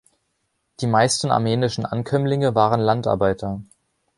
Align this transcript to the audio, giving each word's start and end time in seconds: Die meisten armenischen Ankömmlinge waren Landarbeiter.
Die 0.79 0.87
meisten 0.87 1.29
armenischen 1.29 1.85
Ankömmlinge 1.85 2.55
waren 2.55 2.79
Landarbeiter. 2.81 3.61